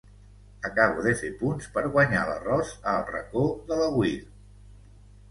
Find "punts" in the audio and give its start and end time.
1.41-1.67